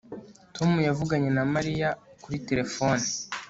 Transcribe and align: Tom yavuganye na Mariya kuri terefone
Tom 0.55 0.71
yavuganye 0.87 1.29
na 1.37 1.43
Mariya 1.53 1.89
kuri 2.23 2.37
terefone 2.47 3.05